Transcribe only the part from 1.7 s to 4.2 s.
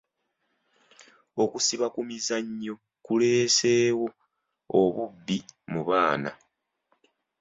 ku mizannyo kuleeseewo